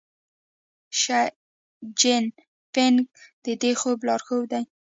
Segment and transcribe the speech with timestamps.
[0.99, 1.21] شي
[1.99, 2.25] جین
[2.73, 2.99] پینګ
[3.43, 4.63] د دې خوب لارښود دی.